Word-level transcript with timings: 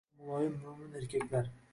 Va 0.19 0.23
muloyim, 0.29 0.55
mo‘min 0.61 0.97
erkaklar. 1.01 1.53